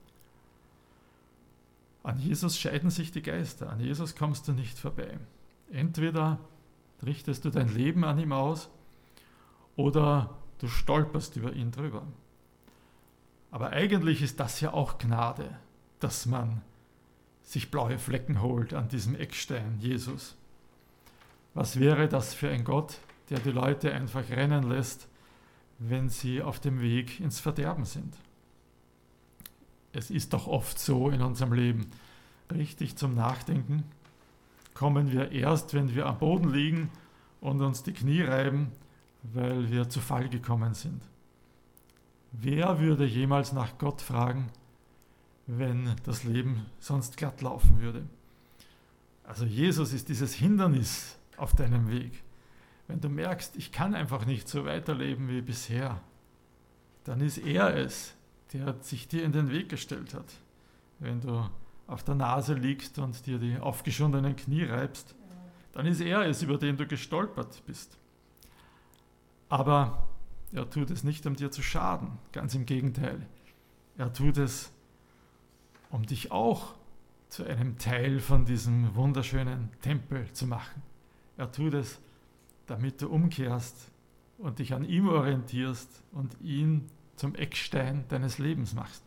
An 2.03 2.19
Jesus 2.19 2.59
scheiden 2.59 2.91
sich 2.91 3.13
die 3.13 3.23
Geister. 3.23 3.71
An 3.71 3.81
Jesus 3.81 4.17
kommst 4.17 4.49
du 4.49 4.53
nicht 4.53 4.79
vorbei. 4.79 5.19
Entweder 5.71 6.39
richtest 7.05 7.45
du 7.45 7.51
dein 7.51 7.73
Leben 7.73 8.05
an 8.05 8.19
ihm 8.19 8.33
aus 8.33 8.71
oder 9.77 10.37
du 10.59 10.69
stolperst 10.69 11.37
über 11.37 11.53
ihn 11.53 11.71
drüber. 11.71 12.07
Aber 13.51 13.71
eigentlich 13.71 14.23
ist 14.23 14.41
das 14.41 14.61
ja 14.61 14.73
auch 14.73 14.99
Gnade, 14.99 15.59
dass 16.01 16.27
man 16.27 16.63
sich 17.43 17.71
blaue 17.71 17.99
Flecken 17.99 18.43
holt 18.43 18.75
an 18.75 18.89
diesem 18.89 19.15
Eckstein, 19.15 19.79
Jesus. 19.79 20.37
Was 21.55 21.81
wäre 21.81 22.09
das 22.09 22.35
für 22.35 22.51
ein 22.51 22.65
Gott, 22.65 22.99
der 23.31 23.39
die 23.41 23.51
Leute 23.51 23.93
einfach 23.93 24.29
rennen 24.29 24.65
lässt, 24.65 25.09
wenn 25.79 26.09
sie 26.09 26.43
auf 26.43 26.61
dem 26.61 26.81
Weg 26.81 27.21
ins 27.21 27.41
Verderben 27.41 27.85
sind? 27.85 28.17
Es 29.93 30.11
ist 30.11 30.33
doch 30.33 30.47
oft 30.47 30.79
so 30.79 31.11
in 31.11 31.23
unserem 31.23 31.53
Leben, 31.53 31.91
richtig 32.51 32.97
zum 32.97 33.15
Nachdenken 33.15 33.85
kommen 34.79 35.11
wir 35.11 35.33
erst, 35.33 35.75
wenn 35.75 35.93
wir 35.97 36.07
am 36.07 36.19
Boden 36.19 36.53
liegen 36.53 36.89
und 37.41 37.61
uns 37.63 37.83
die 37.83 37.93
Knie 37.93 38.23
reiben, 38.23 38.71
weil 39.25 39.73
wir 39.73 39.89
zu 39.89 39.99
Fall 39.99 40.29
gekommen 40.29 40.73
sind. 40.73 41.03
Wer 42.31 42.79
würde 42.79 43.05
jemals 43.05 43.53
nach 43.53 43.77
Gott 43.79 44.01
fragen, 44.01 44.51
wenn 45.49 45.97
das 46.05 46.23
Leben 46.23 46.67
sonst 46.79 47.17
glatt 47.17 47.43
laufen 47.43 47.81
würde? 47.81 48.05
Also 49.25 49.45
Jesus 49.45 49.93
ist 49.93 50.09
dieses 50.11 50.33
Hindernis 50.35 51.19
auf 51.37 51.57
deinem 51.57 51.91
Weg. 51.91 52.23
Wenn 52.89 53.01
du 53.01 53.09
merkst, 53.09 53.55
ich 53.57 53.71
kann 53.71 53.95
einfach 53.95 54.25
nicht 54.25 54.49
so 54.49 54.65
weiterleben 54.65 55.29
wie 55.29 55.43
bisher, 55.43 56.01
dann 57.05 57.21
ist 57.21 57.39
er 57.39 57.77
es, 57.77 58.15
der 58.53 58.75
sich 58.81 59.09
dir 59.09 59.23
in 59.25 59.33
den 59.33 59.51
Weg 59.51 59.69
gestellt 59.69 60.15
hat. 60.15 60.33
Wenn 60.99 61.21
du 61.21 61.49
auf 61.87 62.03
der 62.03 62.15
Nase 62.15 62.55
liegst 62.55 62.99
und 62.99 63.27
dir 63.27 63.39
die 63.39 63.59
aufgeschundenen 63.59 64.35
Knie 64.37 64.65
reibst, 64.65 65.15
dann 65.73 65.87
ist 65.87 66.01
er 66.01 66.27
es, 66.27 66.43
über 66.43 66.59
den 66.59 66.77
du 66.77 66.87
gestolpert 66.87 67.63
bist. 67.67 67.99
Aber 69.49 70.09
er 70.53 70.69
tut 70.69 70.91
es 70.91 71.05
nicht, 71.05 71.27
um 71.27 71.37
dir 71.37 71.51
zu 71.51 71.63
schaden, 71.63 72.19
ganz 72.33 72.55
im 72.55 72.67
Gegenteil. 72.67 73.27
Er 73.97 74.13
tut 74.13 74.39
es, 74.39 74.73
um 75.91 76.05
dich 76.07 76.33
auch 76.33 76.75
zu 77.29 77.45
einem 77.45 77.77
Teil 77.79 78.21
von 78.21 78.47
diesem 78.47 78.95
wunderschönen 78.95 79.71
Tempel 79.83 80.33
zu 80.33 80.47
machen. 80.47 80.83
Er 81.37 81.53
tut 81.53 81.75
es, 81.75 82.01
damit 82.69 83.03
du 83.03 83.09
umkehrst 83.09 83.91
und 84.39 84.61
dich 84.61 84.73
an 84.73 84.85
ihm 84.85 85.09
orientierst 85.09 86.03
und 86.13 86.41
ihn 86.41 86.87
zum 87.17 87.35
Eckstein 87.35 88.05
deines 88.09 88.39
Lebens 88.39 88.75
machst. 88.75 89.03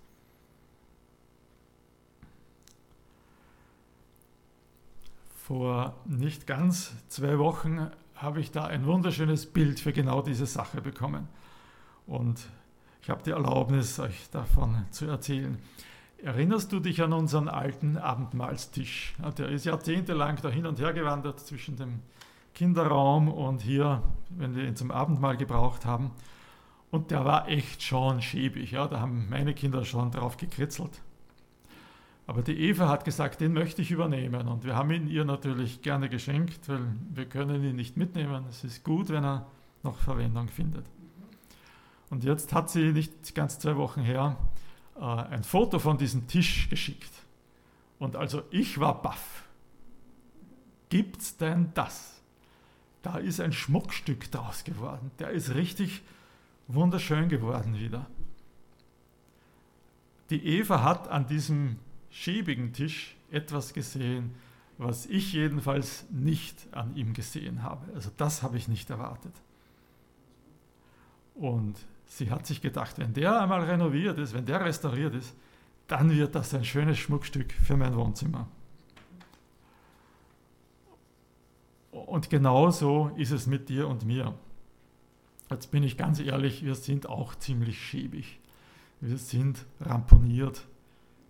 Vor 5.35 5.95
nicht 6.05 6.47
ganz 6.47 6.93
zwei 7.07 7.39
Wochen 7.39 7.89
habe 8.15 8.39
ich 8.39 8.51
da 8.51 8.65
ein 8.65 8.85
wunderschönes 8.85 9.45
Bild 9.45 9.79
für 9.79 9.93
genau 9.93 10.21
diese 10.21 10.45
Sache 10.45 10.81
bekommen. 10.81 11.27
Und 12.05 12.45
ich 13.01 13.09
habe 13.09 13.23
die 13.23 13.31
Erlaubnis, 13.31 13.99
euch 13.99 14.29
davon 14.29 14.85
zu 14.91 15.05
erzählen. 15.07 15.57
Erinnerst 16.23 16.71
du 16.71 16.79
dich 16.79 17.01
an 17.01 17.13
unseren 17.13 17.47
alten 17.47 17.97
Abendmahlstisch? 17.97 19.15
Der 19.37 19.49
ist 19.49 19.65
jahrzehntelang 19.65 20.37
da 20.41 20.49
hin 20.49 20.67
und 20.67 20.79
her 20.79 20.93
gewandert 20.93 21.39
zwischen 21.39 21.77
dem 21.77 22.01
Kinderraum 22.53 23.27
und 23.29 23.61
hier, 23.61 24.03
wenn 24.29 24.55
wir 24.55 24.65
ihn 24.65 24.75
zum 24.75 24.91
Abendmahl 24.91 25.37
gebraucht 25.37 25.85
haben. 25.85 26.11
Und 26.91 27.11
der 27.11 27.23
war 27.23 27.47
echt 27.47 27.81
schon 27.81 28.21
schäbig. 28.21 28.71
Ja? 28.71 28.87
Da 28.87 28.99
haben 28.99 29.29
meine 29.29 29.53
Kinder 29.53 29.85
schon 29.85 30.11
drauf 30.11 30.37
gekritzelt. 30.37 31.01
Aber 32.27 32.41
die 32.41 32.57
Eva 32.57 32.87
hat 32.87 33.05
gesagt, 33.05 33.41
den 33.41 33.53
möchte 33.53 33.81
ich 33.81 33.91
übernehmen. 33.91 34.47
Und 34.47 34.63
wir 34.63 34.75
haben 34.75 34.91
ihn 34.91 35.07
ihr 35.07 35.25
natürlich 35.25 35.81
gerne 35.81 36.09
geschenkt, 36.09 36.69
weil 36.69 36.81
wir 37.13 37.25
können 37.25 37.63
ihn 37.63 37.75
nicht 37.75 37.97
mitnehmen. 37.97 38.45
Es 38.49 38.63
ist 38.63 38.83
gut, 38.83 39.09
wenn 39.09 39.23
er 39.23 39.47
noch 39.83 39.97
Verwendung 39.97 40.47
findet. 40.47 40.85
Und 42.09 42.23
jetzt 42.23 42.53
hat 42.53 42.69
sie 42.69 42.91
nicht 42.91 43.35
ganz 43.35 43.57
zwei 43.57 43.77
Wochen 43.77 44.01
her 44.01 44.37
äh, 44.97 45.03
ein 45.03 45.43
Foto 45.43 45.79
von 45.79 45.97
diesem 45.97 46.27
Tisch 46.27 46.69
geschickt. 46.69 47.11
Und 47.99 48.15
also 48.15 48.43
ich 48.51 48.79
war 48.79 49.01
baff. 49.01 49.43
Gibt's 50.89 51.37
denn 51.37 51.71
das? 51.73 52.20
Da 53.01 53.17
ist 53.17 53.39
ein 53.39 53.53
Schmuckstück 53.53 54.29
draus 54.31 54.63
geworden. 54.63 55.11
Der 55.19 55.31
ist 55.31 55.55
richtig 55.55 56.01
wunderschön 56.67 57.29
geworden 57.29 57.77
wieder. 57.79 58.05
Die 60.29 60.45
Eva 60.45 60.83
hat 60.83 61.07
an 61.07 61.27
diesem 61.27 61.77
schäbigen 62.09 62.73
Tisch 62.73 63.15
etwas 63.31 63.73
gesehen, 63.73 64.35
was 64.77 65.05
ich 65.05 65.33
jedenfalls 65.33 66.05
nicht 66.09 66.67
an 66.71 66.95
ihm 66.95 67.13
gesehen 67.13 67.63
habe. 67.63 67.93
Also 67.93 68.11
das 68.17 68.43
habe 68.43 68.57
ich 68.57 68.67
nicht 68.67 68.89
erwartet. 68.89 69.33
Und 71.35 71.75
sie 72.05 72.29
hat 72.29 72.45
sich 72.45 72.61
gedacht, 72.61 72.97
wenn 72.97 73.13
der 73.13 73.41
einmal 73.41 73.63
renoviert 73.63 74.17
ist, 74.19 74.33
wenn 74.33 74.45
der 74.45 74.63
restauriert 74.63 75.15
ist, 75.15 75.35
dann 75.87 76.11
wird 76.11 76.35
das 76.35 76.53
ein 76.53 76.63
schönes 76.63 76.97
Schmuckstück 76.97 77.51
für 77.51 77.75
mein 77.75 77.95
Wohnzimmer. 77.95 78.47
Und 81.91 82.29
genauso 82.29 83.11
ist 83.17 83.31
es 83.31 83.47
mit 83.47 83.69
dir 83.69 83.87
und 83.87 84.05
mir. 84.05 84.33
Jetzt 85.49 85.71
bin 85.71 85.83
ich 85.83 85.97
ganz 85.97 86.19
ehrlich, 86.19 86.63
wir 86.63 86.75
sind 86.75 87.07
auch 87.07 87.35
ziemlich 87.35 87.79
schäbig. 87.81 88.39
Wir 89.01 89.17
sind 89.17 89.65
ramponiert 89.81 90.65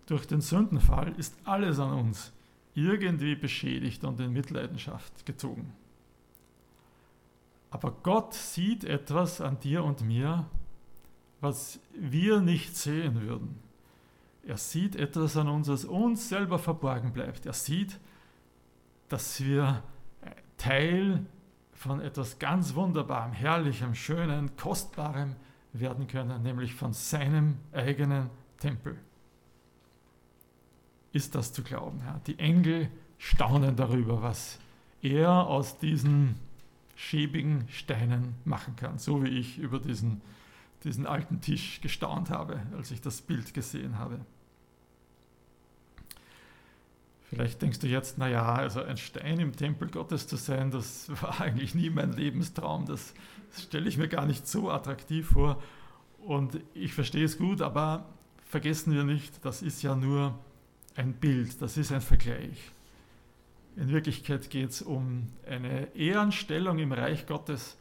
durch 0.06 0.26
den 0.26 0.40
Sündenfall 0.40 1.14
ist 1.16 1.34
alles 1.44 1.78
an 1.78 1.92
uns 1.92 2.32
irgendwie 2.74 3.34
beschädigt 3.34 4.04
und 4.04 4.20
in 4.20 4.32
Mitleidenschaft 4.32 5.24
gezogen. 5.26 5.72
Aber 7.70 7.92
Gott 8.02 8.34
sieht 8.34 8.84
etwas 8.84 9.40
an 9.40 9.58
dir 9.60 9.84
und 9.84 10.02
mir, 10.02 10.46
was 11.40 11.80
wir 11.94 12.40
nicht 12.40 12.76
sehen 12.76 13.22
würden. 13.22 13.58
Er 14.46 14.58
sieht 14.58 14.96
etwas 14.96 15.36
an 15.36 15.48
uns, 15.48 15.68
was 15.68 15.84
uns 15.84 16.28
selber 16.28 16.58
verborgen 16.58 17.12
bleibt. 17.12 17.46
Er 17.46 17.52
sieht, 17.52 17.98
dass 19.08 19.42
wir 19.42 19.82
Teil 20.62 21.26
von 21.72 22.00
etwas 22.00 22.38
ganz 22.38 22.76
Wunderbarem, 22.76 23.32
Herrlichem, 23.32 23.96
Schönen, 23.96 24.54
Kostbarem 24.56 25.34
werden 25.72 26.06
können, 26.06 26.42
nämlich 26.44 26.74
von 26.74 26.92
seinem 26.92 27.56
eigenen 27.72 28.30
Tempel 28.58 28.96
ist 31.12 31.34
das 31.34 31.52
zu 31.52 31.62
glauben. 31.62 32.00
Ja. 32.06 32.20
Die 32.26 32.38
Engel 32.38 32.88
staunen 33.18 33.74
darüber, 33.74 34.22
was 34.22 34.60
er 35.02 35.30
aus 35.46 35.78
diesen 35.78 36.36
schäbigen 36.94 37.66
Steinen 37.68 38.36
machen 38.44 38.76
kann, 38.76 38.98
so 38.98 39.24
wie 39.24 39.30
ich 39.30 39.58
über 39.58 39.80
diesen, 39.80 40.22
diesen 40.84 41.06
alten 41.06 41.40
Tisch 41.40 41.80
gestaunt 41.80 42.30
habe, 42.30 42.60
als 42.76 42.92
ich 42.92 43.00
das 43.00 43.20
Bild 43.20 43.52
gesehen 43.52 43.98
habe. 43.98 44.20
Vielleicht 47.32 47.62
denkst 47.62 47.78
du 47.78 47.86
jetzt, 47.86 48.18
naja, 48.18 48.44
also 48.44 48.82
ein 48.82 48.98
Stein 48.98 49.40
im 49.40 49.56
Tempel 49.56 49.88
Gottes 49.88 50.26
zu 50.26 50.36
sein, 50.36 50.70
das 50.70 51.08
war 51.22 51.40
eigentlich 51.40 51.74
nie 51.74 51.88
mein 51.88 52.12
Lebenstraum, 52.12 52.84
das, 52.84 53.14
das 53.50 53.62
stelle 53.62 53.88
ich 53.88 53.96
mir 53.96 54.08
gar 54.08 54.26
nicht 54.26 54.46
so 54.46 54.70
attraktiv 54.70 55.30
vor. 55.30 55.62
Und 56.18 56.60
ich 56.74 56.92
verstehe 56.92 57.24
es 57.24 57.38
gut, 57.38 57.62
aber 57.62 58.04
vergessen 58.44 58.92
wir 58.92 59.04
nicht, 59.04 59.42
das 59.46 59.62
ist 59.62 59.82
ja 59.82 59.96
nur 59.96 60.38
ein 60.94 61.14
Bild, 61.14 61.62
das 61.62 61.78
ist 61.78 61.90
ein 61.90 62.02
Vergleich. 62.02 62.70
In 63.76 63.88
Wirklichkeit 63.88 64.50
geht 64.50 64.68
es 64.68 64.82
um 64.82 65.28
eine 65.48 65.96
Ehrenstellung 65.96 66.78
im 66.80 66.92
Reich 66.92 67.26
Gottes, 67.26 67.78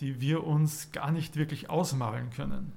die 0.00 0.20
wir 0.20 0.46
uns 0.46 0.92
gar 0.92 1.10
nicht 1.10 1.36
wirklich 1.36 1.70
ausmalen 1.70 2.28
können. 2.28 2.74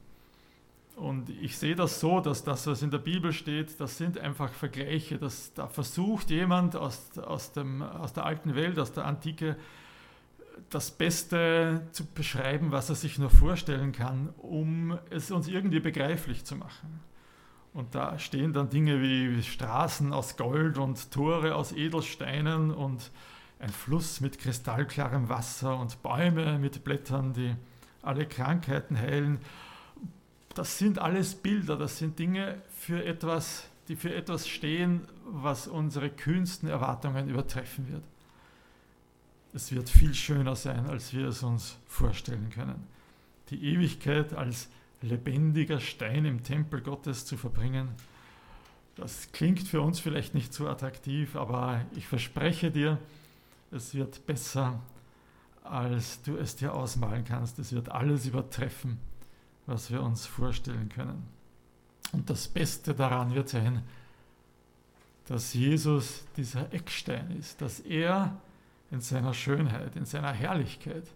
Und 0.95 1.29
ich 1.29 1.57
sehe 1.57 1.75
das 1.75 1.99
so, 1.99 2.19
dass 2.19 2.43
das, 2.43 2.67
was 2.67 2.81
in 2.83 2.91
der 2.91 2.99
Bibel 2.99 3.33
steht, 3.33 3.79
das 3.79 3.97
sind 3.97 4.19
einfach 4.19 4.53
Vergleiche. 4.53 5.17
Dass, 5.17 5.53
da 5.53 5.67
versucht 5.67 6.29
jemand 6.29 6.75
aus, 6.75 7.17
aus, 7.17 7.51
dem, 7.51 7.81
aus 7.81 8.13
der 8.13 8.25
alten 8.25 8.55
Welt, 8.55 8.77
aus 8.77 8.91
der 8.91 9.05
Antike, 9.05 9.57
das 10.69 10.91
Beste 10.91 11.87
zu 11.91 12.05
beschreiben, 12.05 12.71
was 12.71 12.89
er 12.89 12.95
sich 12.95 13.17
nur 13.17 13.29
vorstellen 13.29 13.91
kann, 13.91 14.29
um 14.37 14.97
es 15.09 15.31
uns 15.31 15.47
irgendwie 15.47 15.79
begreiflich 15.79 16.45
zu 16.45 16.55
machen. 16.55 16.99
Und 17.73 17.95
da 17.95 18.19
stehen 18.19 18.53
dann 18.53 18.69
Dinge 18.69 19.01
wie 19.01 19.41
Straßen 19.41 20.13
aus 20.13 20.37
Gold 20.37 20.77
und 20.77 21.11
Tore 21.11 21.55
aus 21.55 21.71
Edelsteinen 21.71 22.69
und 22.71 23.11
ein 23.57 23.69
Fluss 23.69 24.21
mit 24.21 24.37
kristallklarem 24.37 25.27
Wasser 25.29 25.77
und 25.79 26.03
Bäume 26.03 26.59
mit 26.59 26.83
Blättern, 26.83 27.33
die 27.33 27.55
alle 28.03 28.27
Krankheiten 28.27 28.97
heilen. 28.97 29.39
Das 30.55 30.77
sind 30.77 30.99
alles 30.99 31.35
Bilder, 31.35 31.77
das 31.77 31.97
sind 31.97 32.19
Dinge 32.19 32.61
für 32.77 33.03
etwas, 33.03 33.69
die 33.87 33.95
für 33.95 34.13
etwas 34.13 34.47
stehen, 34.47 35.01
was 35.25 35.67
unsere 35.67 36.09
kühnsten 36.09 36.69
Erwartungen 36.69 37.27
übertreffen 37.27 37.91
wird. 37.91 38.03
Es 39.53 39.71
wird 39.71 39.89
viel 39.89 40.13
schöner 40.13 40.55
sein, 40.55 40.87
als 40.87 41.13
wir 41.13 41.27
es 41.27 41.43
uns 41.43 41.77
vorstellen 41.87 42.49
können. 42.49 42.87
Die 43.49 43.63
Ewigkeit 43.73 44.33
als 44.33 44.69
lebendiger 45.01 45.79
Stein 45.79 46.25
im 46.25 46.43
Tempel 46.43 46.81
Gottes 46.81 47.25
zu 47.25 47.35
verbringen, 47.37 47.89
das 48.95 49.31
klingt 49.31 49.67
für 49.67 49.81
uns 49.81 49.99
vielleicht 49.99 50.35
nicht 50.35 50.53
so 50.53 50.67
attraktiv, 50.67 51.35
aber 51.35 51.81
ich 51.95 52.07
verspreche 52.07 52.69
dir, 52.69 52.99
es 53.71 53.95
wird 53.95 54.25
besser, 54.27 54.79
als 55.63 56.21
du 56.21 56.37
es 56.37 56.55
dir 56.55 56.75
ausmalen 56.75 57.25
kannst. 57.25 57.57
Es 57.57 57.73
wird 57.73 57.89
alles 57.89 58.27
übertreffen, 58.27 58.99
was 59.65 59.91
wir 59.91 60.01
uns 60.01 60.25
vorstellen 60.25 60.89
können. 60.89 61.23
Und 62.11 62.29
das 62.29 62.47
Beste 62.47 62.93
daran 62.93 63.33
wird 63.33 63.49
sein, 63.49 63.83
dass 65.25 65.53
Jesus 65.53 66.25
dieser 66.35 66.71
Eckstein 66.73 67.31
ist, 67.31 67.61
dass 67.61 67.79
er 67.79 68.37
in 68.91 69.01
seiner 69.01 69.33
Schönheit, 69.33 69.95
in 69.95 70.05
seiner 70.05 70.31
Herrlichkeit, 70.31 71.07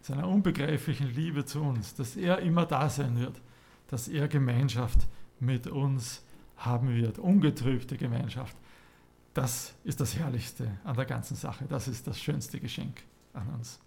in 0.00 0.04
seiner 0.04 0.28
unbegreiflichen 0.28 1.14
Liebe 1.14 1.44
zu 1.44 1.60
uns, 1.60 1.94
dass 1.94 2.16
er 2.16 2.40
immer 2.40 2.66
da 2.66 2.88
sein 2.90 3.18
wird, 3.18 3.40
dass 3.88 4.08
er 4.08 4.28
Gemeinschaft 4.28 5.06
mit 5.38 5.66
uns 5.66 6.22
haben 6.56 6.94
wird, 6.94 7.18
ungetrübte 7.18 7.96
Gemeinschaft. 7.96 8.56
Das 9.34 9.74
ist 9.84 10.00
das 10.00 10.16
Herrlichste 10.16 10.78
an 10.84 10.96
der 10.96 11.06
ganzen 11.06 11.36
Sache, 11.36 11.64
das 11.68 11.88
ist 11.88 12.06
das 12.06 12.20
schönste 12.20 12.60
Geschenk 12.60 13.02
an 13.32 13.48
uns. 13.54 13.80